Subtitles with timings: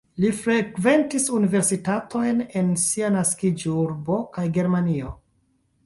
[0.23, 5.19] Li frekventis universitatojn en sia naskiĝurbo kaj Germanio.